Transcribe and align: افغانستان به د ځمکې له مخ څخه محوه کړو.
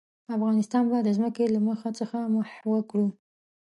افغانستان 0.35 0.83
به 0.91 0.97
د 1.03 1.09
ځمکې 1.17 1.45
له 1.53 1.59
مخ 1.67 1.79
څخه 1.99 2.17
محوه 2.35 2.79
کړو. 2.89 3.07